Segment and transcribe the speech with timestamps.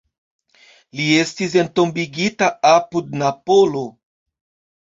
[0.99, 3.85] Li estis entombigita apud Napolo.